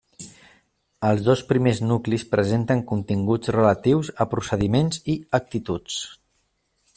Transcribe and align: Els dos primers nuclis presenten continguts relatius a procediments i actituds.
Els 1.09 1.19
dos 1.25 1.43
primers 1.51 1.81
nuclis 1.91 2.25
presenten 2.31 2.81
continguts 2.93 3.53
relatius 3.57 4.11
a 4.25 4.29
procediments 4.33 5.05
i 5.15 5.19
actituds. 5.41 6.01